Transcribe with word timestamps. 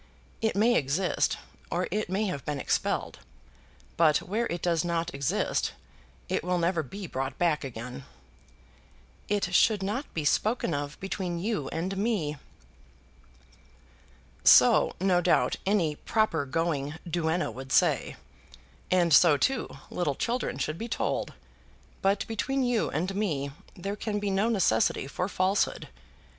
It 0.41 0.55
may 0.55 0.73
exist, 0.73 1.37
or 1.69 1.87
it 1.91 2.09
may 2.09 2.25
have 2.25 2.43
been 2.43 2.59
expelled; 2.59 3.19
but 3.97 4.17
where 4.17 4.47
it 4.47 4.63
does 4.63 4.83
not 4.83 5.13
exist, 5.13 5.73
it 6.27 6.43
will 6.43 6.57
never 6.57 6.81
be 6.81 7.05
brought 7.05 7.37
back 7.37 7.63
again." 7.63 8.05
"It 9.29 9.53
should 9.53 9.83
not 9.83 10.11
be 10.15 10.25
spoken 10.25 10.73
of 10.73 10.99
between 10.99 11.37
you 11.37 11.67
and 11.69 11.95
me." 11.97 12.37
"So, 14.43 14.95
no 14.99 15.21
doubt, 15.21 15.57
any 15.67 15.95
proper 15.97 16.47
going 16.47 16.95
duenna 17.07 17.51
would 17.51 17.71
say, 17.71 18.15
and 18.89 19.13
so, 19.13 19.37
too, 19.37 19.69
little 19.91 20.15
children 20.15 20.57
should 20.57 20.79
be 20.79 20.87
told; 20.87 21.33
but 22.01 22.25
between 22.25 22.63
you 22.63 22.89
and 22.89 23.13
me 23.15 23.51
there 23.75 23.95
can 23.95 24.17
be 24.17 24.31
no 24.31 24.49
necessity 24.49 25.05
for 25.05 25.27
falsehood. 25.29 25.89